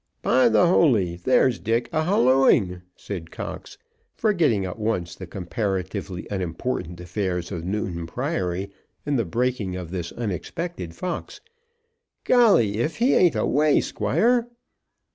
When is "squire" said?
13.79-14.47